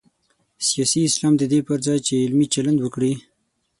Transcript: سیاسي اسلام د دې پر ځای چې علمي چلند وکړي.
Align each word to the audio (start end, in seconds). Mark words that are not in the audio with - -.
سیاسي 0.67 0.99
اسلام 1.09 1.33
د 1.37 1.43
دې 1.51 1.59
پر 1.67 1.77
ځای 1.85 1.99
چې 2.07 2.23
علمي 2.25 2.47
چلند 2.53 2.79
وکړي. 2.81 3.13